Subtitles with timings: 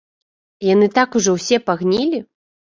[0.67, 2.27] Яны так ўжо ўсе пагнілі!